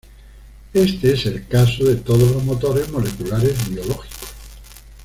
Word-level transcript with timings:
Este 0.73 1.13
es 1.13 1.27
el 1.27 1.45
caso 1.47 1.83
de 1.85 1.97
todos 1.97 2.31
los 2.31 2.43
motores 2.43 2.89
moleculares 2.89 3.69
biológicos. 3.69 4.33